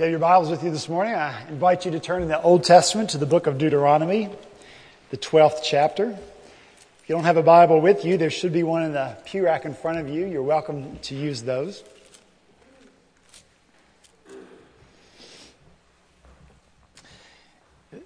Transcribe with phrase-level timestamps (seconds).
[0.00, 2.40] you have your Bibles with you this morning, I invite you to turn in the
[2.40, 4.30] Old Testament to the book of Deuteronomy,
[5.10, 6.06] the 12th chapter.
[6.06, 9.44] If you don't have a Bible with you, there should be one in the pew
[9.44, 10.24] rack in front of you.
[10.24, 11.84] You're welcome to use those.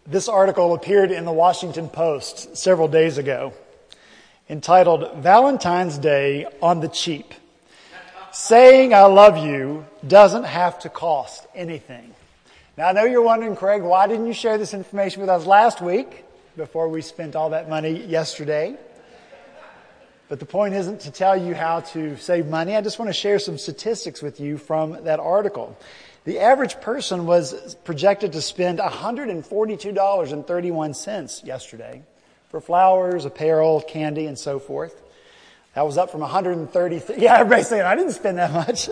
[0.05, 3.53] This article appeared in the Washington Post several days ago
[4.51, 7.35] entitled Valentine's Day on the Cheap
[8.35, 12.15] saying I love you doesn't have to cost anything.
[12.77, 15.81] Now I know you're wondering, Craig, why didn't you share this information with us last
[15.81, 16.25] week
[16.57, 18.77] before we spent all that money yesterday?
[20.29, 22.75] But the point isn't to tell you how to save money.
[22.75, 25.79] I just want to share some statistics with you from that article.
[26.25, 32.03] The average person was projected to spend $142.31 yesterday
[32.49, 35.04] for flowers, apparel, candy, and so forth.
[35.75, 37.03] That was up from 130.
[37.19, 38.89] Yeah, everybody's saying I didn't spend that much.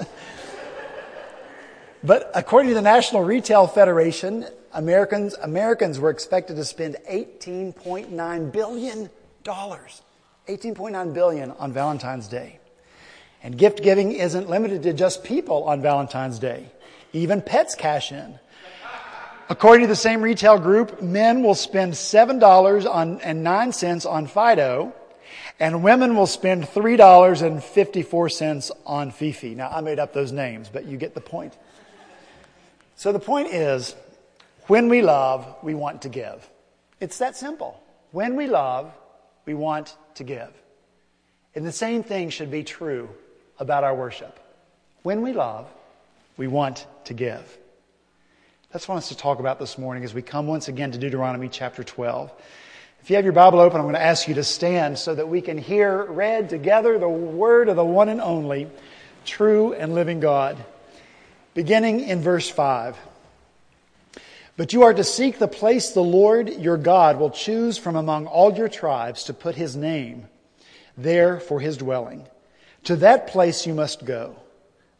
[2.04, 9.10] but according to the National Retail Federation, Americans, Americans were expected to spend $18.9 billion.
[9.44, 12.58] 18.9 billion on Valentine's Day.
[13.44, 16.66] And gift giving isn't limited to just people on Valentine's Day.
[17.12, 18.40] Even pets cash in.
[19.48, 24.94] According to the same retail group, men will spend $7.09 on Fido
[25.62, 29.54] and women will spend $3.54 on Fifi.
[29.54, 31.56] Now, I made up those names, but you get the point.
[32.96, 33.94] So the point is,
[34.66, 36.50] when we love, we want to give.
[36.98, 37.80] It's that simple.
[38.10, 38.92] When we love,
[39.46, 40.50] we want to give.
[41.54, 43.08] And the same thing should be true
[43.60, 44.40] about our worship.
[45.04, 45.68] When we love,
[46.36, 47.56] we want to give.
[48.72, 50.90] That's what I want us to talk about this morning as we come once again
[50.90, 52.32] to Deuteronomy chapter 12.
[53.02, 55.28] If you have your Bible open, I'm going to ask you to stand so that
[55.28, 58.70] we can hear read together the word of the one and only
[59.24, 60.56] true and living God.
[61.52, 62.96] Beginning in verse 5.
[64.56, 68.28] But you are to seek the place the Lord your God will choose from among
[68.28, 70.28] all your tribes to put his name
[70.96, 72.24] there for his dwelling.
[72.84, 74.36] To that place you must go.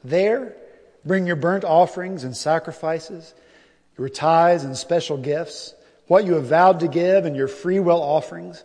[0.02, 0.56] There,
[1.04, 3.32] bring your burnt offerings and sacrifices,
[3.96, 5.76] your tithes and special gifts
[6.06, 8.64] what you have vowed to give and your free will offerings,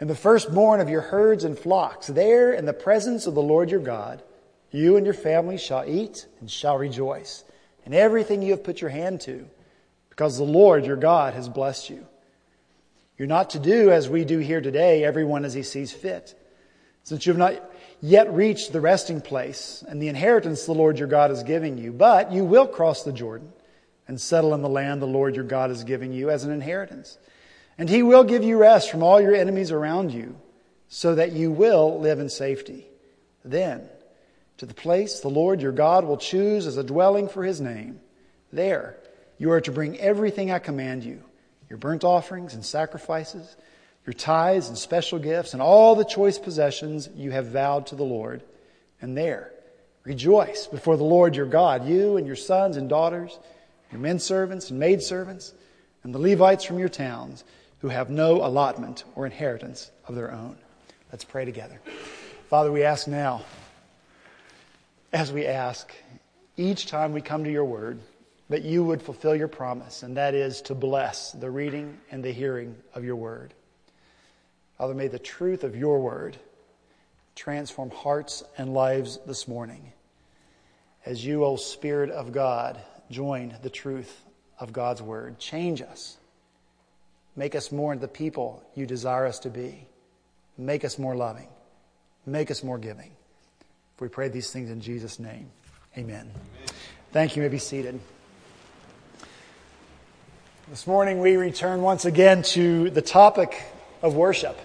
[0.00, 2.06] and the firstborn of your herds and flocks.
[2.06, 4.22] There, in the presence of the Lord your God,
[4.70, 7.44] you and your family shall eat and shall rejoice
[7.84, 9.48] in everything you have put your hand to,
[10.10, 12.06] because the Lord your God has blessed you.
[13.16, 16.38] You're not to do as we do here today, everyone as he sees fit.
[17.02, 21.08] Since you have not yet reached the resting place and the inheritance the Lord your
[21.08, 23.52] God is giving you, but you will cross the Jordan
[24.08, 27.18] and settle in the land the Lord your God is giving you as an inheritance.
[27.76, 30.34] And he will give you rest from all your enemies around you
[30.88, 32.86] so that you will live in safety.
[33.44, 33.88] Then,
[34.56, 38.00] to the place the Lord your God will choose as a dwelling for his name,
[38.52, 38.96] there
[39.36, 41.22] you are to bring everything I command you
[41.68, 43.54] your burnt offerings and sacrifices,
[44.06, 48.04] your tithes and special gifts, and all the choice possessions you have vowed to the
[48.04, 48.42] Lord.
[49.02, 49.52] And there,
[50.02, 53.38] rejoice before the Lord your God, you and your sons and daughters
[53.90, 55.54] your men servants and maid servants,
[56.02, 57.44] and the Levites from your towns
[57.80, 60.56] who have no allotment or inheritance of their own.
[61.12, 61.80] Let's pray together.
[62.50, 63.42] Father, we ask now,
[65.12, 65.92] as we ask
[66.56, 67.98] each time we come to your word,
[68.48, 72.32] that you would fulfill your promise, and that is to bless the reading and the
[72.32, 73.52] hearing of your word.
[74.78, 76.36] Father, may the truth of your word
[77.34, 79.92] transform hearts and lives this morning.
[81.04, 84.24] As you, O Spirit of God, join the truth
[84.58, 85.38] of God's word.
[85.38, 86.16] Change us.
[87.36, 89.86] Make us more the people you desire us to be.
[90.56, 91.48] Make us more loving.
[92.26, 93.12] Make us more giving.
[94.00, 95.50] We pray these things in Jesus' name,
[95.96, 96.30] amen.
[96.30, 96.30] amen.
[97.12, 97.42] Thank you.
[97.42, 97.98] you may be seated.
[100.68, 103.60] This morning we return once again to the topic
[104.02, 104.58] of worship.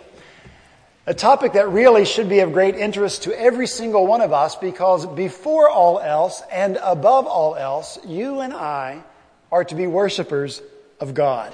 [1.05, 4.55] A topic that really should be of great interest to every single one of us
[4.55, 9.03] because before all else and above all else, you and I
[9.51, 10.61] are to be worshipers
[11.01, 11.53] of God.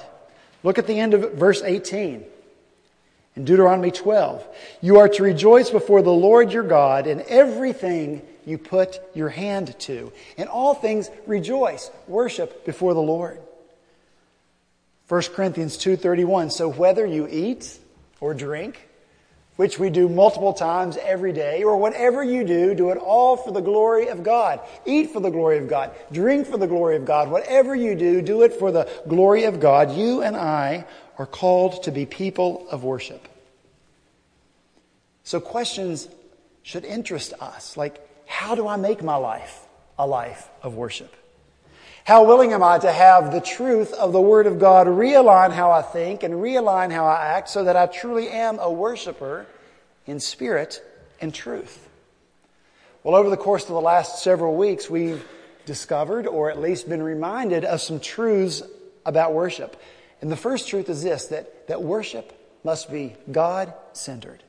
[0.62, 2.24] Look at the end of verse 18
[3.34, 4.46] in Deuteronomy 12.
[4.82, 9.76] You are to rejoice before the Lord your God in everything you put your hand
[9.80, 10.12] to.
[10.36, 13.40] In all things, rejoice, worship before the Lord.
[15.08, 17.78] 1 Corinthians 2.31, so whether you eat
[18.20, 18.86] or drink,
[19.60, 23.52] which we do multiple times every day, or whatever you do, do it all for
[23.52, 24.58] the glory of God.
[24.86, 25.90] Eat for the glory of God.
[26.10, 27.30] Drink for the glory of God.
[27.30, 29.92] Whatever you do, do it for the glory of God.
[29.92, 30.86] You and I
[31.18, 33.28] are called to be people of worship.
[35.24, 36.08] So questions
[36.62, 39.66] should interest us, like, how do I make my life
[39.98, 41.14] a life of worship?
[42.10, 45.70] How willing am I to have the truth of the Word of God realign how
[45.70, 49.46] I think and realign how I act so that I truly am a worshiper
[50.08, 50.82] in spirit
[51.20, 51.88] and truth?
[53.04, 55.24] Well, over the course of the last several weeks, we've
[55.66, 58.60] discovered or at least been reminded of some truths
[59.06, 59.80] about worship.
[60.20, 62.32] And the first truth is this that, that worship
[62.64, 64.42] must be God centered.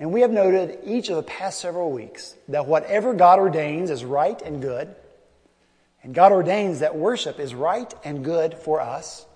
[0.00, 4.06] And we have noted each of the past several weeks that whatever God ordains is
[4.06, 4.94] right and good,
[6.02, 9.26] and God ordains that worship is right and good for us,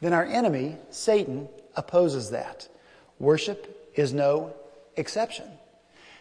[0.00, 2.68] then our enemy, Satan, opposes that.
[3.18, 4.54] Worship is no
[4.96, 5.46] exception.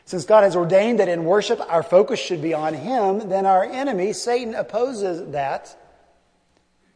[0.05, 3.65] Since God has ordained that in worship our focus should be on Him, then our
[3.65, 5.77] enemy, Satan, opposes that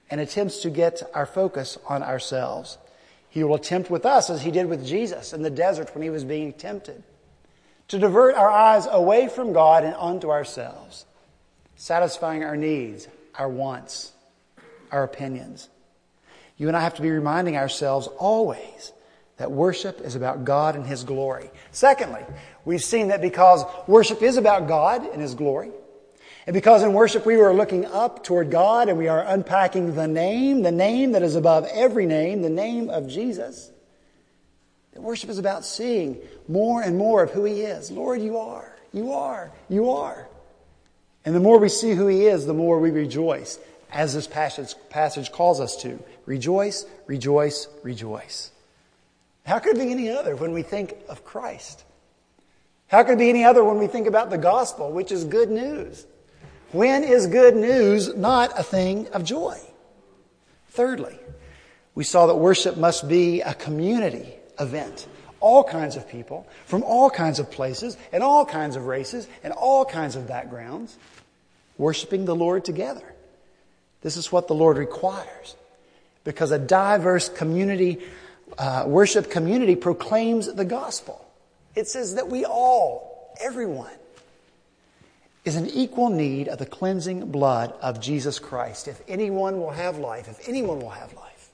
[0.09, 2.77] and attempts to get our focus on ourselves.
[3.29, 6.09] He will attempt with us as he did with Jesus in the desert when he
[6.09, 7.01] was being tempted
[7.87, 11.05] to divert our eyes away from God and onto ourselves
[11.81, 14.13] satisfying our needs, our wants,
[14.91, 15.67] our opinions.
[16.55, 18.93] You and I have to be reminding ourselves always
[19.37, 21.49] that worship is about God and His glory.
[21.71, 22.21] Secondly,
[22.65, 25.71] we've seen that because worship is about God and His glory,
[26.45, 30.07] and because in worship we are looking up toward God and we are unpacking the
[30.07, 33.71] name, the name that is above every name, the name of Jesus,
[34.93, 37.89] that worship is about seeing more and more of who He is.
[37.89, 40.27] Lord, you are, you are, you are.
[41.25, 43.59] And the more we see who He is, the more we rejoice,
[43.91, 46.01] as this passage, passage calls us to.
[46.25, 48.51] Rejoice, rejoice, rejoice.
[49.45, 51.83] How could it be any other when we think of Christ?
[52.87, 55.49] How could it be any other when we think about the gospel, which is good
[55.49, 56.05] news?
[56.71, 59.59] When is good news not a thing of joy?
[60.69, 61.19] Thirdly,
[61.95, 65.07] we saw that worship must be a community event
[65.41, 69.51] all kinds of people from all kinds of places and all kinds of races and
[69.51, 70.95] all kinds of backgrounds
[71.81, 73.03] worshiping the Lord together.
[74.01, 75.55] This is what the Lord requires
[76.23, 77.99] because a diverse community,
[78.57, 81.25] uh, worship community proclaims the gospel.
[81.75, 83.91] It says that we all, everyone,
[85.43, 88.87] is in equal need of the cleansing blood of Jesus Christ.
[88.87, 91.49] If anyone will have life, if anyone will have life,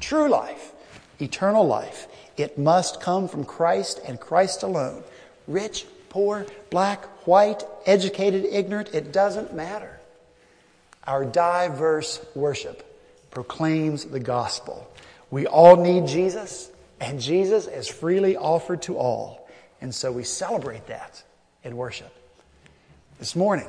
[0.00, 0.72] true life,
[1.20, 5.04] eternal life, it must come from Christ and Christ alone.
[5.46, 9.98] Rich, poor, black, white, educated, ignorant, it doesn't matter.
[11.06, 12.84] Our diverse worship
[13.30, 14.90] proclaims the gospel.
[15.30, 16.70] We all need Jesus,
[17.00, 19.48] and Jesus is freely offered to all.
[19.80, 21.22] And so we celebrate that
[21.62, 22.12] in worship.
[23.18, 23.68] This morning,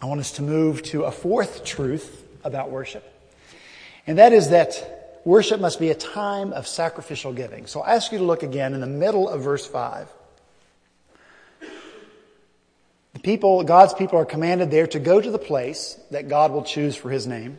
[0.00, 3.04] I want us to move to a fourth truth about worship,
[4.06, 7.66] and that is that worship must be a time of sacrificial giving.
[7.66, 10.08] So I ask you to look again in the middle of verse 5.
[13.14, 16.62] The people, God's people are commanded there to go to the place that God will
[16.62, 17.58] choose for his name.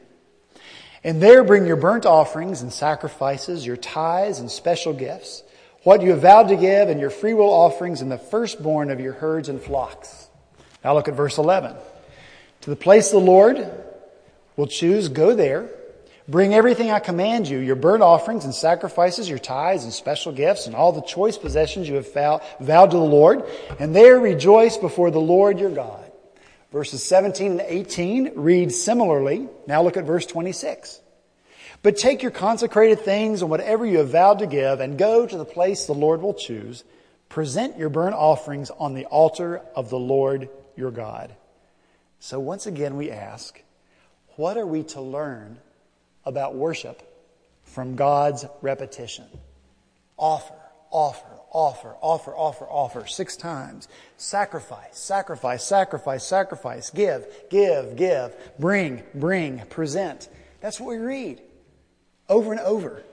[1.04, 5.44] And there bring your burnt offerings and sacrifices, your tithes and special gifts,
[5.84, 9.12] what you have vowed to give, and your freewill offerings and the firstborn of your
[9.12, 10.30] herds and flocks.
[10.86, 11.75] Now look at verse 11.
[12.62, 13.69] To the place the Lord
[14.56, 15.69] will choose, go there
[16.30, 20.68] Bring everything I command you, your burnt offerings and sacrifices, your tithes and special gifts,
[20.68, 23.44] and all the choice possessions you have vowed to the Lord,
[23.80, 26.12] and there rejoice before the Lord your God.
[26.74, 29.48] Verses 17 and 18 read similarly.
[29.68, 31.00] Now look at verse 26.
[31.81, 35.38] But take your consecrated things and whatever you have vowed to give, and go to
[35.38, 36.84] the place the Lord will choose.
[37.30, 41.34] Present your burnt offerings on the altar of the Lord your God.
[42.19, 43.62] So once again we ask,
[44.36, 45.60] what are we to learn
[46.28, 47.02] about worship
[47.64, 49.26] from God's repetition.
[50.18, 50.54] Offer,
[50.92, 53.88] offer, offer, offer, offer, offer, six times.
[54.18, 56.90] Sacrifice, sacrifice, sacrifice, sacrifice.
[56.90, 58.36] Give, give, give.
[58.60, 60.28] Bring, bring, present.
[60.60, 61.42] That's what we read
[62.28, 63.04] over and over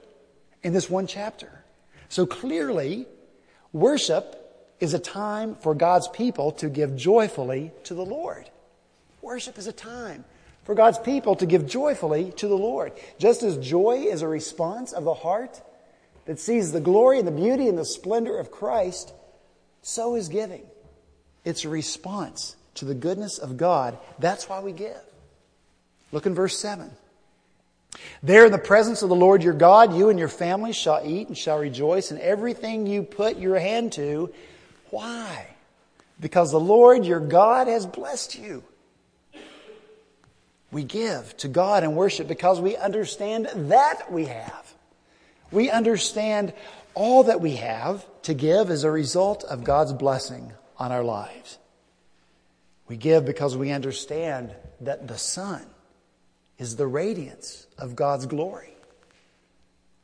[0.64, 1.64] in this one chapter.
[2.08, 3.06] So clearly,
[3.72, 8.50] worship is a time for God's people to give joyfully to the Lord.
[9.22, 10.24] Worship is a time
[10.64, 12.92] for God's people to give joyfully to the Lord.
[13.18, 15.60] Just as joy is a response of the heart
[16.24, 19.12] that sees the glory and the beauty and the splendor of Christ,
[19.82, 20.62] so is giving.
[21.44, 23.98] It's a response to the goodness of God.
[24.18, 24.96] That's why we give.
[26.12, 26.90] Look in verse 7.
[28.22, 31.28] There in the presence of the Lord your God, you and your family shall eat
[31.28, 34.32] and shall rejoice in everything you put your hand to.
[34.90, 35.46] Why?
[36.18, 38.64] Because the Lord your God has blessed you.
[40.74, 44.74] We give to God and worship because we understand that we have.
[45.52, 46.52] We understand
[46.94, 51.58] all that we have to give as a result of God's blessing on our lives.
[52.88, 55.64] We give because we understand that the Son
[56.58, 58.74] is the radiance of God's glory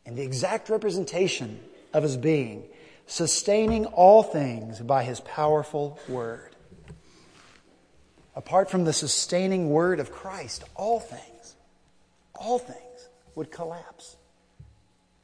[0.06, 1.58] and the exact representation
[1.92, 2.62] of His being,
[3.08, 6.49] sustaining all things by His powerful Word.
[8.34, 11.56] Apart from the sustaining Word of Christ, all things,
[12.34, 14.16] all things would collapse.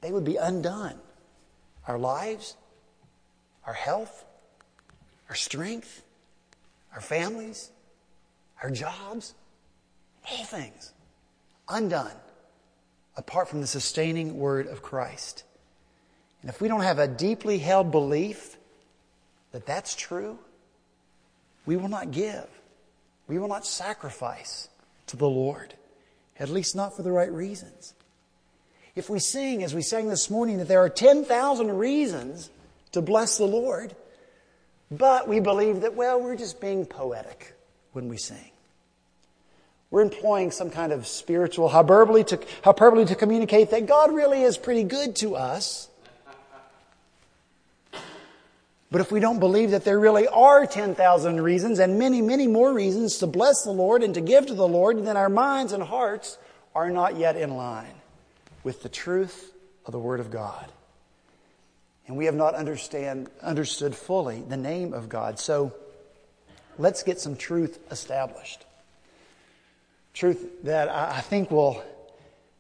[0.01, 0.99] They would be undone.
[1.87, 2.57] Our lives,
[3.67, 4.25] our health,
[5.29, 6.03] our strength,
[6.93, 7.71] our families,
[8.63, 9.35] our jobs,
[10.31, 10.93] all things
[11.69, 12.13] undone
[13.17, 15.45] apart from the sustaining word of Christ.
[16.43, 18.57] And if we don't have a deeply held belief
[19.53, 20.39] that that's true,
[21.65, 22.47] we will not give.
[23.29, 24.69] We will not sacrifice
[25.09, 25.75] to the Lord,
[26.39, 27.95] at least not for the right reasons.
[28.95, 32.51] If we sing, as we sang this morning, that there are 10,000 reasons
[32.93, 33.95] to bless the Lord,
[34.91, 37.55] but we believe that, well, we're just being poetic
[37.93, 38.51] when we sing.
[39.91, 44.59] We're employing some kind of spiritual hyperbole to, hyperbole to communicate that God really is
[44.59, 45.89] pretty good to us.
[48.91, 52.73] But if we don't believe that there really are 10,000 reasons and many, many more
[52.73, 55.83] reasons to bless the Lord and to give to the Lord, then our minds and
[55.83, 56.39] hearts
[56.75, 57.95] are not yet in line
[58.63, 59.53] with the truth
[59.87, 60.71] of the Word of God.
[62.07, 65.41] And we have not understand, understood fully the name of God.
[65.41, 65.75] So
[66.79, 68.65] let's get some truth established.
[70.15, 71.83] Truth that I think will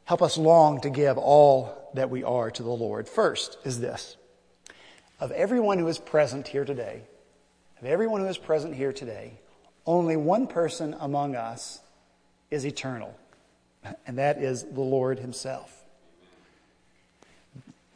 [0.04, 3.08] help us long to give all that we are to the Lord.
[3.08, 4.16] First is this
[5.20, 7.02] of everyone who is present here today,
[7.80, 9.32] of everyone who is present here today,
[9.86, 11.80] only one person among us
[12.50, 13.14] is eternal,
[14.06, 15.84] and that is the Lord Himself.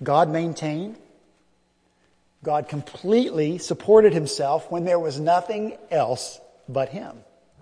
[0.02, 0.96] God maintained
[2.42, 7.16] God completely supported himself when there was nothing else but him.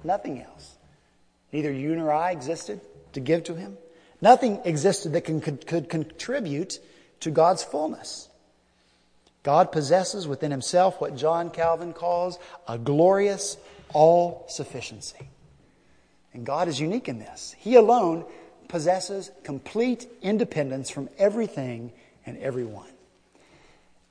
[0.05, 0.77] Nothing else.
[1.53, 2.81] Neither you nor I existed
[3.15, 3.77] to give to him.
[4.21, 6.79] Nothing existed that can, could, could contribute
[7.21, 8.28] to God's fullness.
[9.49, 12.39] God possesses within himself what John Calvin calls
[12.69, 13.57] a glorious
[13.95, 15.31] all sufficiency.
[16.35, 17.55] And God is unique in this.
[17.57, 18.27] He alone
[18.69, 21.93] possesses complete independence from everything
[22.27, 22.91] and everyone.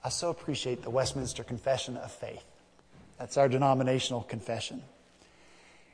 [0.03, 2.43] I so appreciate the Westminster Confession of Faith.
[3.19, 4.81] That's our denominational confession.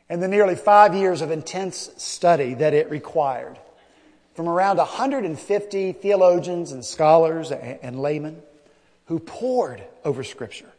[0.08, 3.60] And the nearly five years of intense study that it required
[4.36, 8.42] from around 150 theologians and scholars and laymen
[9.06, 10.72] who pored over Scripture,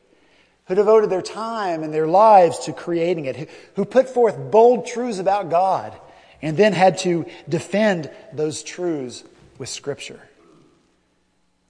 [0.67, 5.19] who devoted their time and their lives to creating it, who put forth bold truths
[5.19, 5.95] about God,
[6.41, 9.25] and then had to defend those truths
[9.59, 10.21] with Scripture.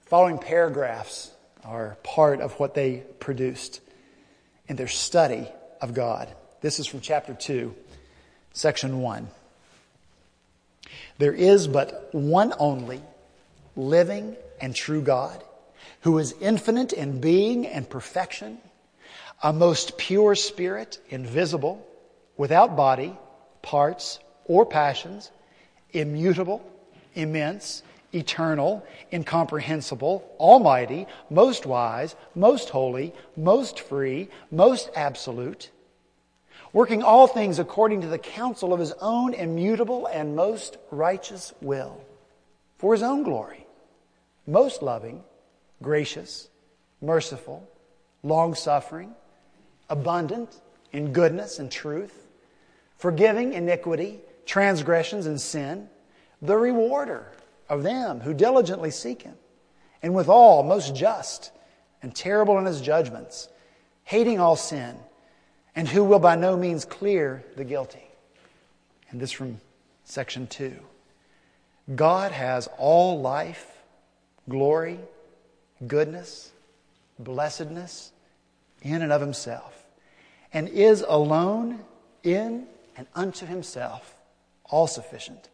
[0.03, 1.31] The Following paragraphs
[1.63, 3.81] are part of what they produced
[4.67, 5.47] in their study
[5.81, 6.33] of God.
[6.61, 7.75] This is from chapter 2,
[8.53, 9.27] section 1.
[11.17, 13.01] There is but one only
[13.75, 15.43] living and true God
[16.05, 18.59] who is infinite in being and perfection,
[19.41, 21.83] a most pure spirit, invisible,
[22.37, 23.17] without body,
[23.63, 25.31] parts, or passions,
[25.93, 26.61] immutable,
[27.15, 27.81] immense,
[28.13, 35.71] eternal, incomprehensible, almighty, most wise, most holy, most free, most absolute,
[36.71, 41.99] working all things according to the counsel of his own immutable and most righteous will,
[42.77, 43.65] for his own glory,
[44.45, 45.23] most loving,
[45.85, 46.49] gracious,
[46.99, 47.69] merciful,
[48.23, 49.13] long suffering,
[49.87, 50.59] abundant
[50.91, 52.27] in goodness and truth,
[52.97, 55.87] forgiving iniquity, transgressions, and sin,
[56.41, 57.31] the rewarder
[57.69, 59.35] of them who diligently seek him,
[60.01, 61.51] and withal most just
[62.01, 63.47] and terrible in his judgments,
[64.03, 64.95] hating all sin,
[65.75, 68.09] and who will by no means clear the guilty.
[69.11, 69.61] And this from
[70.03, 70.73] section 2.
[71.95, 73.83] God has all life,
[74.49, 74.99] glory,
[75.85, 76.51] goodness,
[77.19, 78.11] blessedness
[78.81, 79.85] in and of himself,
[80.53, 81.79] and is alone
[82.23, 82.67] in
[82.97, 84.15] and unto himself
[84.65, 85.49] all sufficient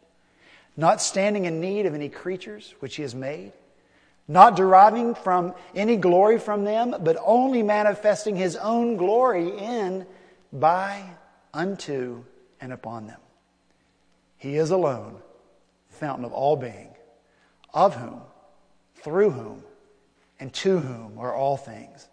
[0.76, 3.52] not standing in need of any creatures which he has made,
[4.26, 10.06] not deriving from any glory from them, but only manifesting his own glory in,
[10.52, 11.02] by,
[11.52, 12.24] unto,
[12.60, 13.20] and upon them.
[14.38, 15.18] He is alone,
[15.90, 16.88] fountain of all being,
[17.74, 18.20] of whom,
[18.96, 19.62] through whom,
[20.42, 22.08] and to whom are all things,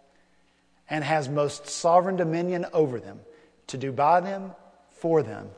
[0.88, 3.18] and has most sovereign dominion over them,
[3.66, 4.52] to do by them,
[4.92, 5.48] for them,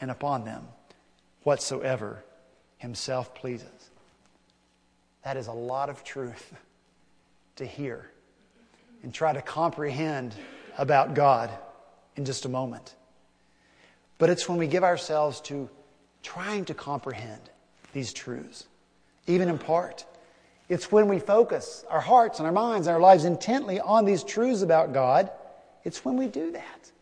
[0.00, 0.62] and upon them
[1.42, 2.22] whatsoever
[2.78, 3.90] himself pleases.
[5.24, 6.54] That is a lot of truth
[7.56, 8.08] to hear
[9.02, 10.32] and try to comprehend
[10.78, 11.50] about God
[12.14, 12.94] in just a moment.
[14.18, 15.68] but it's when we give ourselves to
[16.22, 17.42] trying to comprehend
[17.92, 18.68] these truths,
[19.26, 20.04] even in part.
[20.70, 24.22] It's when we focus our hearts and our minds and our lives intently on these
[24.22, 25.28] truths about God.
[25.82, 26.92] It's when we do that.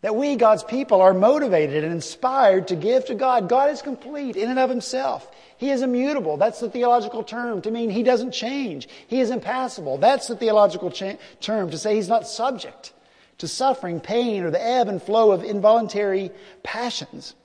[0.00, 3.48] That we, God's people, are motivated and inspired to give to God.
[3.48, 5.30] God is complete in and of himself.
[5.58, 6.36] He is immutable.
[6.36, 8.88] That's the theological term to mean he doesn't change.
[9.06, 9.98] He is impassible.
[9.98, 12.92] That's the theological cha- term to say he's not subject
[13.38, 16.32] to suffering, pain, or the ebb and flow of involuntary
[16.64, 17.36] passions.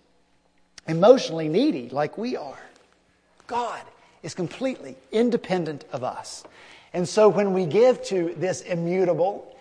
[0.87, 2.57] Emotionally needy like we are.
[3.45, 3.83] God
[4.23, 6.43] is completely independent of us.
[6.93, 9.55] And so when we give to this immutable,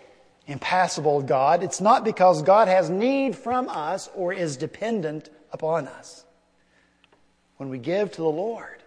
[0.47, 6.25] impassible God, it's not because God has need from us or is dependent upon us.
[7.57, 8.81] When we give to the Lord,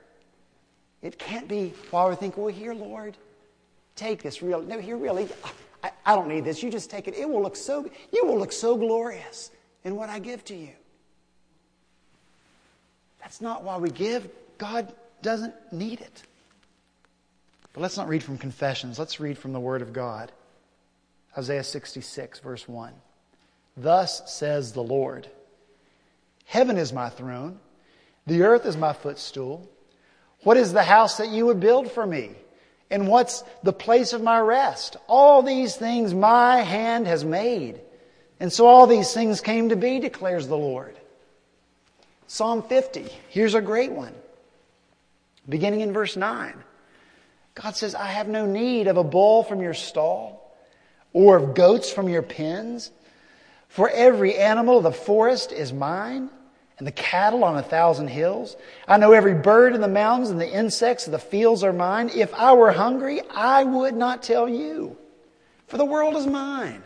[1.02, 3.16] it can't be while we think, well, here, Lord,
[3.96, 4.62] take this real.
[4.62, 5.28] No, here, really,
[5.82, 6.62] I, I don't need this.
[6.62, 7.14] You just take it.
[7.14, 9.50] It will look so, you will look so glorious
[9.84, 10.72] in what I give to you.
[13.20, 14.28] That's not why we give.
[14.58, 16.22] God doesn't need it.
[17.72, 18.98] But let's not read from confessions.
[18.98, 20.32] Let's read from the Word of God.
[21.36, 22.92] Isaiah 66, verse 1.
[23.76, 25.28] Thus says the Lord
[26.44, 27.60] Heaven is my throne,
[28.26, 29.70] the earth is my footstool.
[30.42, 32.30] What is the house that you would build for me?
[32.90, 34.96] And what's the place of my rest?
[35.06, 37.80] All these things my hand has made.
[38.40, 40.96] And so all these things came to be, declares the Lord.
[42.26, 44.14] Psalm 50, here's a great one.
[45.48, 46.54] Beginning in verse 9.
[47.54, 50.56] God says, I have no need of a bull from your stall
[51.12, 52.90] or of goats from your pens.
[53.68, 56.30] For every animal of the forest is mine
[56.78, 58.56] and the cattle on a thousand hills.
[58.88, 62.10] I know every bird in the mountains and the insects of the fields are mine.
[62.14, 64.96] If I were hungry, I would not tell you.
[65.66, 66.82] For the world is mine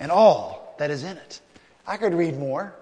[0.00, 1.40] and all that is in it.
[1.86, 2.74] I could read more,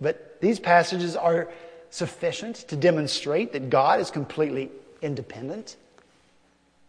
[0.00, 1.50] but these passages are
[1.94, 4.68] sufficient to demonstrate that God is completely
[5.00, 5.76] independent.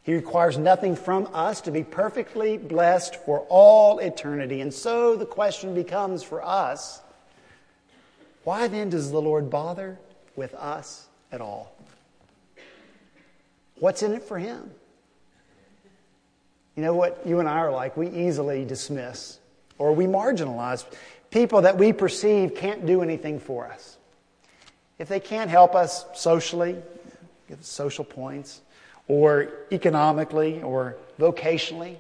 [0.02, 4.62] He requires nothing from us to be perfectly blessed for all eternity.
[4.62, 7.02] And so the question becomes for us
[8.46, 10.00] why then does the Lord bother
[10.36, 11.76] with us at all?
[13.80, 14.72] What's in it for Him?
[16.76, 17.96] You know what you and I are like?
[17.96, 19.38] We easily dismiss
[19.78, 20.84] or we marginalize
[21.30, 23.95] people that we perceive can't do anything for us.
[24.98, 26.78] If they can't help us socially,
[27.48, 28.62] give social points,
[29.08, 31.98] or economically, or vocationally,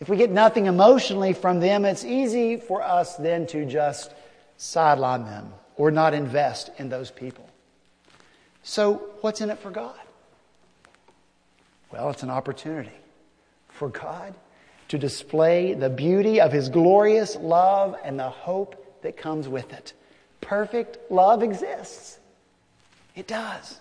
[0.00, 4.12] if we get nothing emotionally from them, it's easy for us then to just
[4.56, 7.48] sideline them or not invest in those people.
[8.62, 9.98] So, what's in it for God?
[11.92, 12.90] Well, it's an opportunity
[13.68, 14.34] for God
[14.88, 19.92] to display the beauty of His glorious love and the hope that comes with it.
[20.44, 22.18] Perfect love exists.
[23.16, 23.80] It does.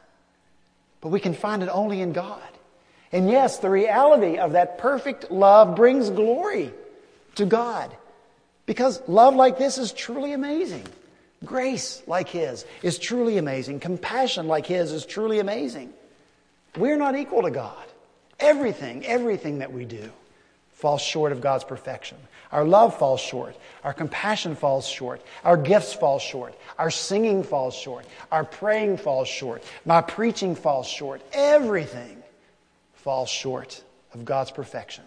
[1.01, 2.41] But we can find it only in God.
[3.11, 6.71] And yes, the reality of that perfect love brings glory
[7.35, 7.95] to God.
[8.65, 10.87] Because love like this is truly amazing.
[11.43, 13.81] Grace like His is truly amazing.
[13.81, 15.91] Compassion like His is truly amazing.
[16.77, 17.85] We're not equal to God.
[18.39, 20.11] Everything, everything that we do
[20.83, 22.17] falls short of God's perfection.
[22.51, 23.55] Our love falls short.
[23.85, 25.21] Our compassion falls short.
[25.45, 26.59] Our gifts fall short.
[26.77, 28.05] Our singing falls short.
[28.33, 29.63] Our praying falls short.
[29.85, 31.21] My preaching falls short.
[31.31, 32.21] Everything
[32.95, 33.81] falls short
[34.13, 35.05] of God's perfection.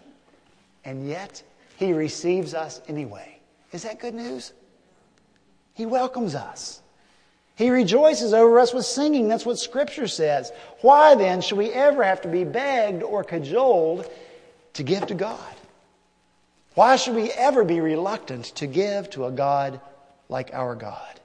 [0.86, 1.42] And yet,
[1.76, 3.38] He receives us anyway.
[3.72, 4.54] Is that good news?
[5.74, 6.80] He welcomes us.
[7.54, 9.28] He rejoices over us with singing.
[9.28, 10.52] That's what Scripture says.
[10.80, 14.10] Why then should we ever have to be begged or cajoled
[14.72, 15.55] to give to God?
[16.76, 19.80] Why should we ever be reluctant to give to a God
[20.28, 21.18] like our God?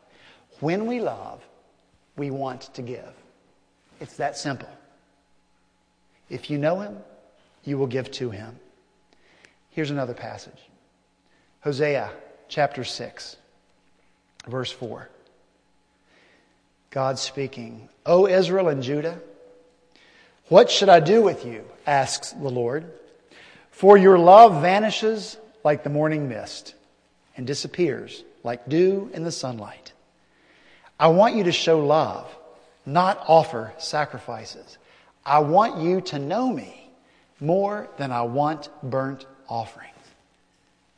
[0.62, 1.46] When we love,
[2.16, 3.14] we want to give.
[4.00, 4.70] It's that simple.
[6.30, 6.96] If you know Him,
[7.66, 8.58] you will give to Him.
[9.72, 10.70] Here's another passage
[11.66, 12.10] Hosea
[12.48, 13.36] chapter 6,
[14.48, 15.10] verse 4.
[16.92, 19.20] God speaking, O Israel and Judah,
[20.48, 21.66] what should I do with you?
[21.86, 22.90] asks the Lord.
[23.72, 26.76] For your love vanishes like the morning mist
[27.36, 29.94] and disappears like dew in the sunlight.
[31.00, 32.34] I want you to show love,
[32.86, 34.78] not offer sacrifices.
[35.26, 36.90] I want you to know me
[37.40, 39.90] more than I want burnt offerings.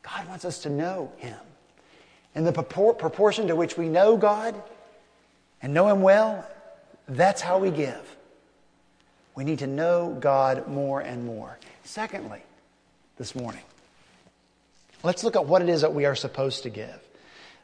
[0.02, 1.40] God wants us to know Him.
[2.36, 4.62] And the proportion to which we know God
[5.62, 6.46] and know Him well,
[7.08, 8.18] that's how we give.
[9.36, 11.58] We need to know God more and more.
[11.84, 12.42] Secondly,
[13.18, 13.62] this morning,
[15.04, 17.00] let's look at what it is that we are supposed to give.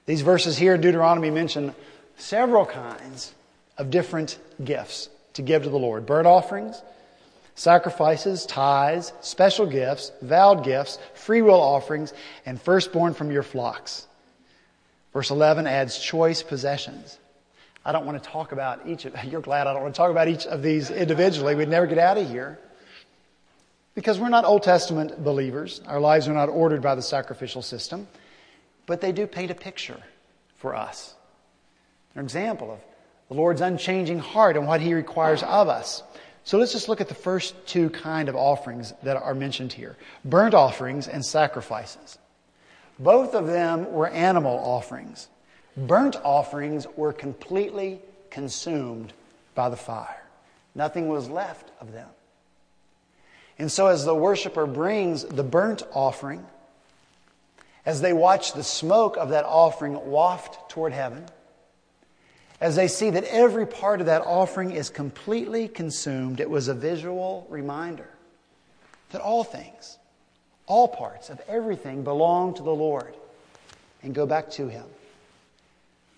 [0.06, 1.74] These verses here in Deuteronomy mention
[2.18, 3.34] several kinds
[3.78, 6.82] of different gifts to give to the Lord burnt offerings,
[7.56, 12.14] sacrifices, tithes, special gifts, vowed gifts, free will offerings,
[12.46, 14.08] and firstborn from your flocks.
[15.14, 17.18] Verse 11 adds choice possessions.
[17.86, 20.12] I don't want to talk about each of, you're glad I don't want to talk
[20.12, 21.56] about each of these individually.
[21.56, 22.60] We'd never get out of here.
[24.00, 25.82] Because we're not Old Testament believers.
[25.86, 28.08] Our lives are not ordered by the sacrificial system.
[28.86, 30.00] But they do paint a picture
[30.56, 31.16] for us.
[32.16, 32.80] An example of
[33.28, 36.02] the Lord's unchanging heart and what He requires of us.
[36.46, 39.98] So let's just look at the first two kind of offerings that are mentioned here.
[40.24, 42.18] Burnt offerings and sacrifices.
[43.00, 45.28] Both of them were animal offerings.
[45.76, 49.12] Burnt offerings were completely consumed
[49.56, 50.24] by the fire.
[50.74, 52.08] Nothing was left of them.
[53.60, 56.45] And so, as the worshiper brings the burnt offering,
[57.86, 61.26] as they watch the smoke of that offering waft toward heaven,
[62.62, 66.74] as they see that every part of that offering is completely consumed, it was a
[66.74, 68.08] visual reminder
[69.12, 69.98] that all things,
[70.65, 73.13] all parts of everything belong to the Lord
[74.04, 74.86] and go back to Him.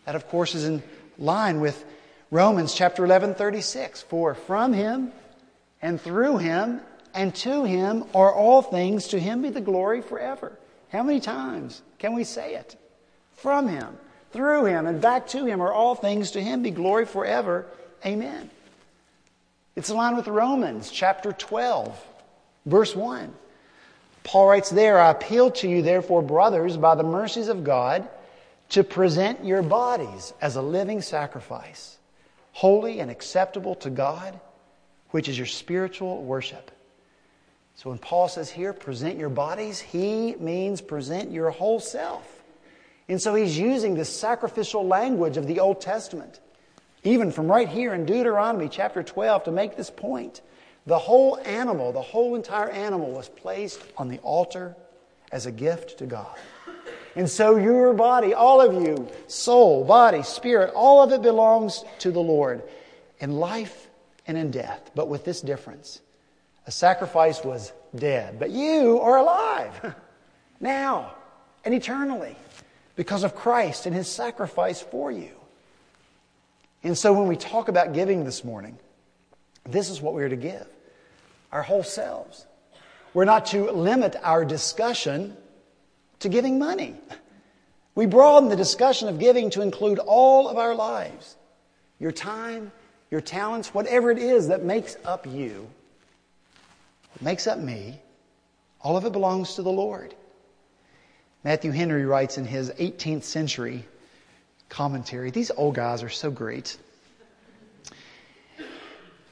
[0.06, 0.84] That, of course, is in
[1.17, 1.84] line with
[2.30, 4.04] Romans chapter 11, 36.
[4.04, 5.12] For from Him
[5.82, 6.82] and through Him
[7.13, 10.58] and to Him are all things, to Him be the glory forever.
[10.89, 12.76] How many times can we say it?
[13.34, 13.97] From Him
[14.32, 17.65] through him and back to him are all things to him be glory forever.
[18.06, 18.50] Amen.
[19.76, 21.97] It's line with Romans chapter 12,
[22.65, 23.34] verse 1.
[24.24, 28.08] Paul writes there, I appeal to you, therefore, brothers, by the mercies of God,
[28.69, 31.97] to present your bodies as a living sacrifice,
[32.52, 34.39] holy and acceptable to God,
[35.10, 36.71] which is your spiritual worship.
[37.75, 42.43] So when Paul says here, present your bodies, he means present your whole self.
[43.10, 46.39] And so he's using the sacrificial language of the Old Testament,
[47.03, 50.41] even from right here in Deuteronomy chapter 12, to make this point.
[50.86, 54.75] The whole animal, the whole entire animal was placed on the altar
[55.31, 56.36] as a gift to God.
[57.15, 62.12] And so your body, all of you, soul, body, spirit, all of it belongs to
[62.12, 62.63] the Lord
[63.19, 63.89] in life
[64.25, 66.01] and in death, but with this difference.
[66.67, 69.95] A sacrifice was dead, but you are alive
[70.60, 71.13] now
[71.65, 72.36] and eternally
[72.95, 75.32] because of Christ and his sacrifice for you.
[76.84, 78.78] And so when we talk about giving this morning,
[79.63, 80.67] this is what we're to give
[81.52, 82.45] our whole selves.
[83.13, 85.36] We're not to limit our discussion
[86.19, 86.95] to giving money.
[87.93, 91.36] We broaden the discussion of giving to include all of our lives
[92.00, 92.71] your time,
[93.12, 95.69] your talents, whatever it is that makes up you,
[97.19, 98.00] makes up me.
[98.82, 100.15] All of it belongs to the Lord.
[101.43, 103.86] Matthew Henry writes in his 18th century
[104.69, 106.78] commentary these old guys are so great.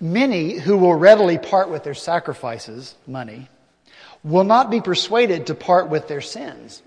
[0.01, 3.49] Many who will readily part with their sacrifices, money,
[4.23, 6.81] will not be persuaded to part with their sins.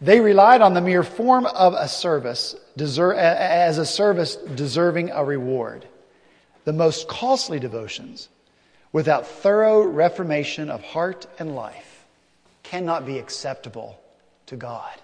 [0.00, 5.86] They relied on the mere form of a service as a service deserving a reward.
[6.64, 8.28] The most costly devotions,
[8.94, 12.06] without thorough reformation of heart and life,
[12.62, 14.00] cannot be acceptable
[14.46, 14.94] to God.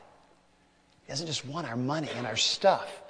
[1.05, 3.03] He doesn't just want our money and our stuff,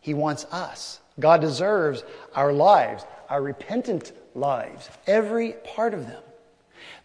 [0.00, 1.00] He wants us.
[1.20, 2.02] God deserves
[2.34, 6.22] our lives, our repentant lives, every part of them.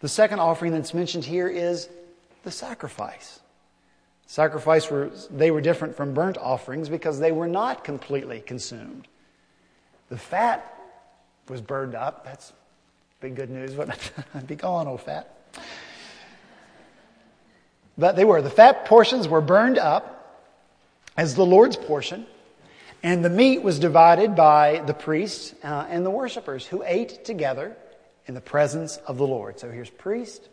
[0.00, 1.90] The second offering that's mentioned here is
[2.44, 3.40] the sacrifice.
[4.26, 9.06] Sacrifice were they were different from burnt offerings because they were not completely consumed.
[10.08, 10.74] The fat
[11.46, 12.24] was burned up.
[12.24, 12.54] That's
[13.20, 14.46] big good news, wouldn't it?
[14.46, 15.34] Be gone, old fat.
[17.96, 18.40] But they were.
[18.42, 20.14] The fat portions were burned up
[21.16, 22.26] as the Lord's portion,
[23.02, 27.76] and the meat was divided by the priests uh, and the worshipers who ate together
[28.26, 29.58] in the presence of the Lord.
[29.58, 30.48] So here's priest,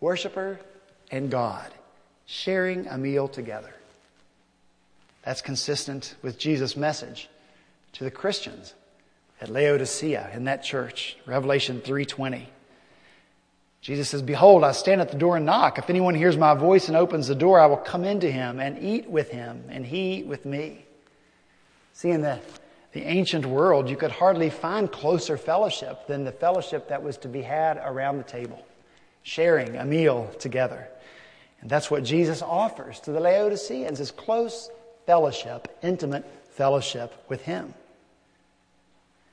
[0.00, 0.60] worshiper,
[1.10, 1.72] and God
[2.26, 3.72] sharing a meal together.
[5.24, 7.28] That's consistent with Jesus' message
[7.94, 8.74] to the Christians
[9.40, 12.46] at Laodicea in that church, Revelation 3:20.
[13.80, 15.78] Jesus says, Behold, I stand at the door and knock.
[15.78, 18.82] If anyone hears my voice and opens the door, I will come into him and
[18.82, 20.84] eat with him, and he with me.
[21.92, 22.40] See, in the,
[22.92, 27.28] the ancient world, you could hardly find closer fellowship than the fellowship that was to
[27.28, 28.64] be had around the table,
[29.22, 30.88] sharing a meal together.
[31.60, 34.70] And that's what Jesus offers to the Laodiceans is close
[35.06, 37.74] fellowship, intimate fellowship with him.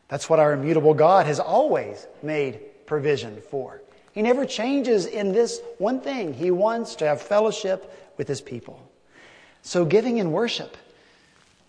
[0.07, 3.81] That's what our immutable God has always made provision for.
[4.11, 6.33] He never changes in this one thing.
[6.33, 8.79] He wants to have fellowship with his people.
[9.61, 10.77] So giving in worship,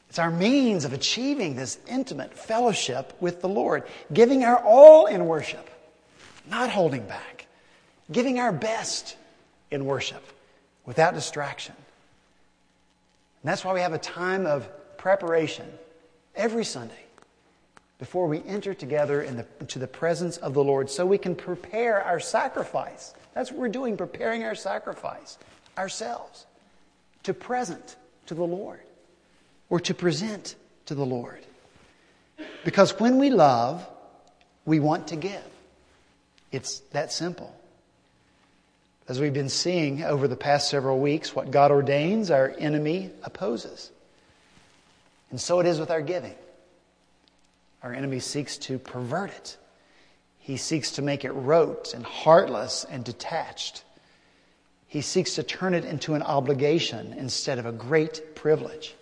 [0.09, 3.85] it's our means of achieving this intimate fellowship with the Lord.
[4.12, 5.68] Giving our all in worship,
[6.49, 7.46] not holding back.
[8.12, 9.16] Giving our best
[9.70, 10.22] in worship
[10.85, 11.75] without distraction.
[13.42, 14.68] And that's why we have a time of
[14.99, 15.66] preparation
[16.37, 17.06] every Sunday
[17.98, 21.35] before we enter together in the, into the presence of the Lord so we can
[21.35, 23.14] prepare our sacrifice.
[23.35, 25.38] That's what we're doing, preparing our sacrifice
[25.78, 26.46] ourselves
[27.22, 28.80] to present to the Lord
[29.68, 30.54] or to present
[30.87, 31.40] to the Lord.
[32.64, 33.87] Because when we love,
[34.64, 35.44] we want to give.
[36.52, 37.54] It's that simple.
[39.09, 43.90] As we've been seeing over the past several weeks, what God ordains, our enemy opposes.
[45.30, 46.35] And so it is with our giving.
[47.83, 49.57] Our enemy seeks to pervert it.
[50.39, 53.83] He seeks to make it rote and heartless and detached.
[54.87, 58.95] He seeks to turn it into an obligation instead of a great privilege.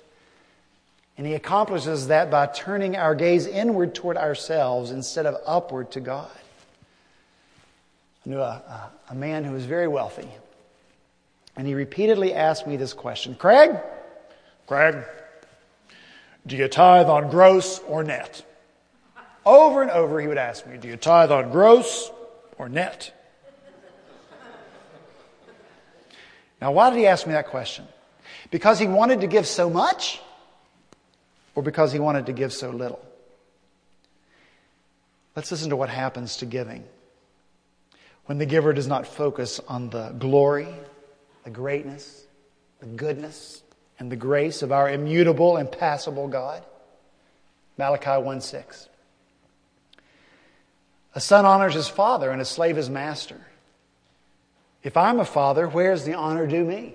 [1.17, 6.01] And he accomplishes that by turning our gaze inward toward ourselves instead of upward to
[6.01, 6.31] God.
[8.27, 10.29] I knew a, a, man who was very wealthy,
[11.57, 13.77] and he repeatedly asked me this question Craig,
[14.67, 15.05] Craig,
[16.47, 18.45] do you tithe on gross or net?
[19.47, 22.11] Over and over, he would ask me, Do you tithe on gross
[22.59, 23.13] or net?
[26.61, 27.87] Now, why did he ask me that question?
[28.51, 30.21] Because he wanted to give so much
[31.55, 33.05] or because he wanted to give so little?
[35.37, 36.85] Let's listen to what happens to giving
[38.27, 40.69] when the giver does not focus on the glory,
[41.43, 42.25] the greatness,
[42.81, 43.63] the goodness,
[43.99, 46.65] and the grace of our immutable, impassible God.
[47.77, 48.89] Malachi 1 6.
[51.15, 53.41] A son honors his father and a slave his master.
[54.83, 56.95] If I'm a father, where's the honor due me?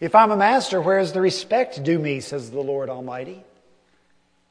[0.00, 3.44] If I'm a master, where's the respect due me, says the Lord Almighty?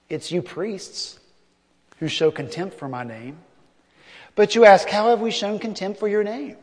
[0.09, 1.19] It's you priests
[1.99, 3.37] who show contempt for my name.
[4.35, 6.55] But you ask, how have we shown contempt for your name?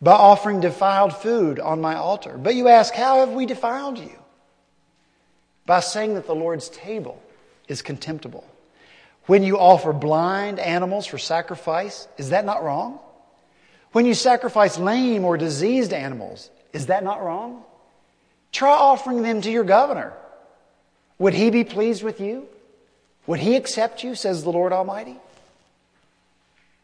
[0.00, 2.38] By offering defiled food on my altar.
[2.38, 4.16] But you ask, how have we defiled you?
[5.66, 7.20] By saying that the Lord's table
[7.66, 8.46] is contemptible.
[9.26, 13.00] When you offer blind animals for sacrifice, is that not wrong?
[13.92, 17.64] When you sacrifice lame or diseased animals, is that not wrong?
[18.52, 20.12] Try offering them to your governor.
[21.18, 22.46] Would he be pleased with you?
[23.26, 25.16] Would he accept you, says the Lord Almighty?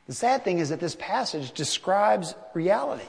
[0.09, 3.05] The sad thing is that this passage describes reality.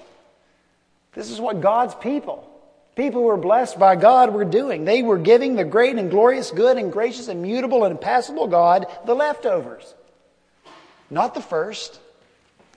[1.14, 2.50] This is what God's people
[2.96, 4.86] People who were blessed by God were doing.
[4.86, 9.16] They were giving the great and glorious, good and gracious, immutable and impassible God the
[9.16, 9.96] leftovers.
[11.10, 12.00] Not the first,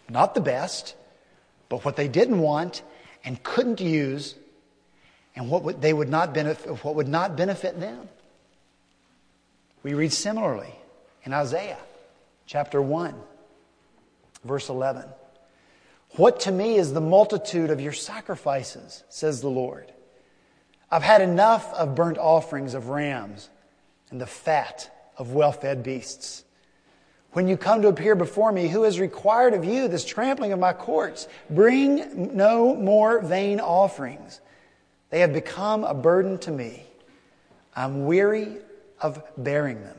[0.09, 0.95] not the best,
[1.69, 2.83] but what they didn't want
[3.25, 4.35] and couldn't use
[5.35, 8.09] and what they would not benefit, what would not benefit them.
[9.83, 10.75] We read similarly
[11.25, 11.79] in Isaiah
[12.47, 13.15] chapter 1,
[14.45, 15.05] verse 11.
[16.13, 19.93] What to me is the multitude of your sacrifices, says the Lord.
[20.91, 23.51] I've had enough of burnt offerings of rams
[24.11, 26.45] and the fat of well fed beasts.
[27.33, 30.59] When you come to appear before me, who has required of you this trampling of
[30.59, 31.29] my courts?
[31.51, 34.41] Bring no more vain offerings.
[35.11, 36.85] They have become a burden to me.
[37.75, 38.57] I'm weary
[39.01, 39.99] of bearing them.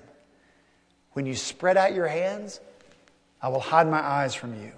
[1.13, 2.59] When you spread out your hands,
[3.41, 4.71] I will hide my eyes from you.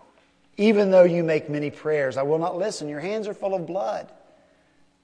[0.58, 2.89] Even though you make many prayers, I will not listen.
[2.89, 4.12] Your hands are full of blood.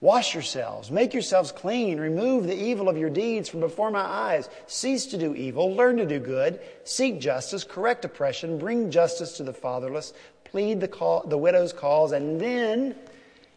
[0.05, 4.47] Wash yourselves, make yourselves clean, remove the evil of your deeds from before my eyes.
[4.67, 9.43] Cease to do evil, learn to do good, seek justice, correct oppression, bring justice to
[9.43, 10.13] the fatherless,
[10.43, 12.93] plead the, call, the widow's cause, and then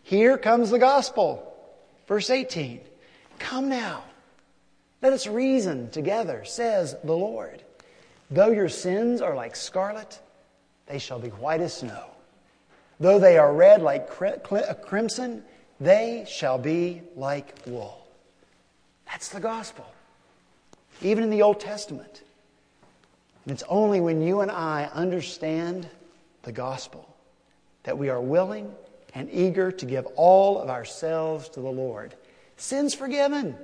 [0.02, 1.54] here comes the gospel.
[2.06, 2.80] Verse 18
[3.38, 4.04] Come now,
[5.02, 7.62] let us reason together, says the Lord.
[8.30, 10.18] Though your sins are like scarlet,
[10.86, 12.06] they shall be white as snow.
[12.98, 15.44] Though they are red like crimson,
[15.80, 18.06] they shall be like wool.
[19.06, 19.86] That's the gospel.
[21.00, 22.22] Even in the Old Testament.
[23.44, 25.88] And it's only when you and I understand
[26.42, 27.08] the gospel
[27.84, 28.72] that we are willing
[29.14, 32.14] and eager to give all of ourselves to the Lord.
[32.56, 33.56] Sins forgiven.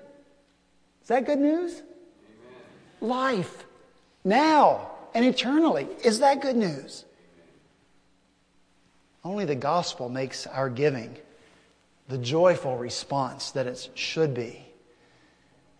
[1.02, 1.72] Is that good news?
[1.72, 1.84] Amen.
[3.00, 3.64] Life,
[4.24, 5.86] now and eternally.
[6.02, 7.04] Is that good news?
[9.24, 11.16] Only the gospel makes our giving
[12.08, 14.64] the joyful response that it should be.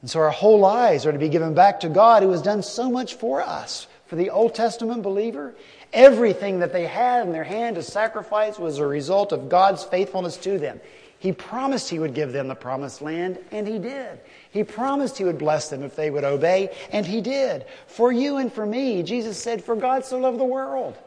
[0.01, 2.63] And so our whole lives are to be given back to God who has done
[2.63, 3.87] so much for us.
[4.07, 5.55] For the Old Testament believer,
[5.93, 10.37] everything that they had in their hand to sacrifice was a result of God's faithfulness
[10.39, 10.81] to them.
[11.19, 14.21] He promised He would give them the promised land, and He did.
[14.51, 17.65] He promised He would bless them if they would obey, and He did.
[17.87, 20.99] For you and for me, Jesus said, For God so loved the world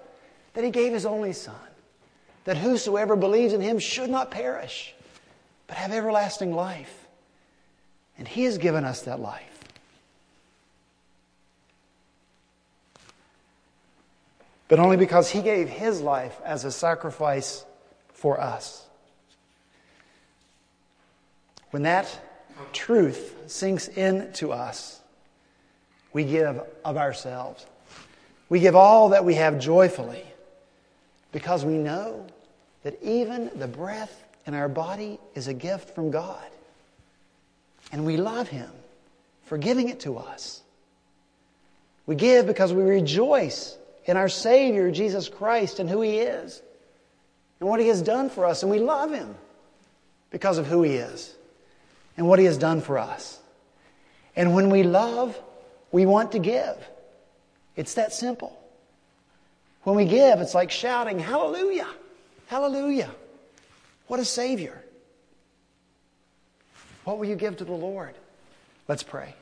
[0.53, 1.53] that He gave His only Son,
[2.45, 4.95] that whosoever believes in Him should not perish,
[5.67, 7.07] but have everlasting life.
[8.17, 9.43] And He has given us that life.
[14.67, 17.63] But only because He gave His life as a sacrifice
[18.13, 18.85] for us.
[21.71, 22.07] When that
[22.73, 24.99] truth sinks into us,
[26.13, 27.65] we give of ourselves.
[28.49, 30.25] We give all that we have joyfully
[31.31, 32.25] because we know
[32.83, 36.43] that even the breath in our body is a gift from God.
[37.91, 38.69] And we love Him
[39.43, 40.61] for giving it to us.
[42.05, 46.61] We give because we rejoice in our Savior, Jesus Christ, and who He is
[47.59, 48.63] and what He has done for us.
[48.63, 49.35] And we love Him
[50.31, 51.35] because of who He is
[52.15, 53.39] and what He has done for us.
[54.35, 55.37] And when we love,
[55.91, 56.77] we want to give.
[57.75, 58.57] It's that simple.
[59.83, 61.87] When we give, it's like shouting, Hallelujah!
[62.47, 63.09] Hallelujah!
[64.07, 64.83] What a Savior!
[67.03, 68.15] What will you give to the Lord?
[68.87, 69.33] Let's pray.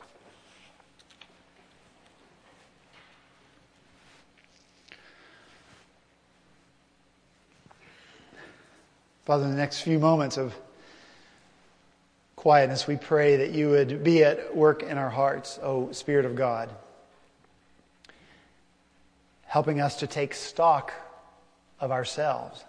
[9.26, 10.54] Father, in the next few moments of
[12.36, 16.36] quietness, we pray that you would be at work in our hearts, O Spirit of
[16.36, 16.70] God,
[19.46, 20.94] helping us to take stock
[21.80, 22.64] of ourselves,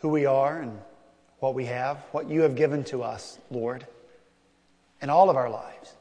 [0.00, 0.78] who we are and
[1.38, 3.86] what we have, what you have given to us, Lord,
[5.00, 5.94] in all of our lives.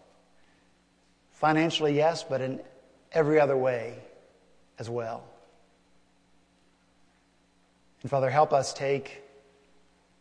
[1.31, 2.59] Financially, yes, but in
[3.12, 3.97] every other way
[4.77, 5.23] as well.
[8.01, 9.21] And Father, help us take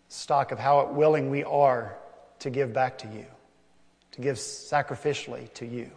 [0.09, 1.97] stock of how willing we are
[2.41, 3.27] to give back to you,
[4.12, 5.91] to give sacrificially to you.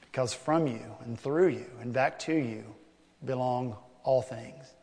[0.00, 2.64] Because from you and through you and back to you
[3.24, 4.75] belong all things.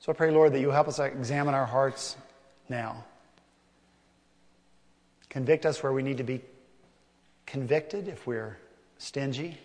[0.00, 2.16] So I pray, Lord, that you help us examine our hearts
[2.68, 3.04] now.
[5.28, 6.40] Convict us where we need to be
[7.46, 8.56] convicted if we're
[8.98, 9.58] stingy.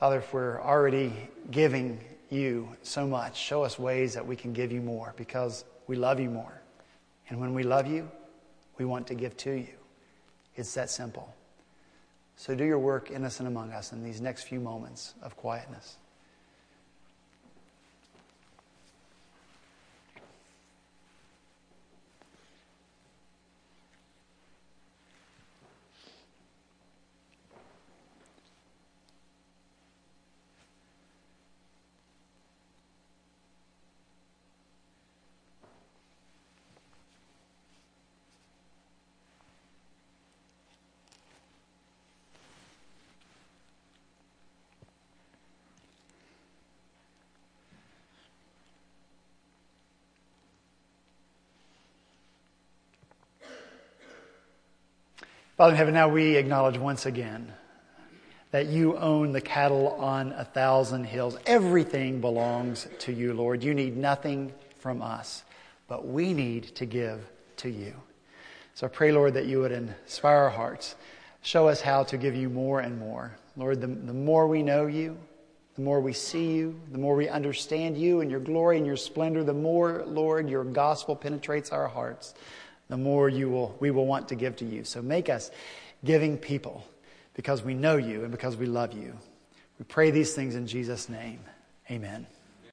[0.00, 1.12] Father, if we're already
[1.50, 2.00] giving
[2.32, 3.36] you so much.
[3.36, 6.60] Show us ways that we can give you more because we love you more.
[7.28, 8.10] And when we love you,
[8.78, 9.74] we want to give to you.
[10.56, 11.32] It's that simple.
[12.36, 15.36] So do your work in us and among us in these next few moments of
[15.36, 15.96] quietness.
[55.62, 57.52] Father in heaven, now we acknowledge once again
[58.50, 61.36] that you own the cattle on a thousand hills.
[61.46, 63.62] Everything belongs to you, Lord.
[63.62, 65.44] You need nothing from us,
[65.86, 67.20] but we need to give
[67.58, 67.94] to you.
[68.74, 70.96] So I pray, Lord, that you would inspire our hearts.
[71.42, 73.30] Show us how to give you more and more.
[73.56, 75.16] Lord, the, the more we know you,
[75.76, 78.96] the more we see you, the more we understand you and your glory and your
[78.96, 82.34] splendor, the more, Lord, your gospel penetrates our hearts
[82.92, 84.84] the more you will, we will want to give to you.
[84.84, 85.50] So make us
[86.04, 86.86] giving people
[87.32, 89.16] because we know you and because we love you.
[89.78, 91.40] We pray these things in Jesus' name.
[91.90, 92.26] Amen.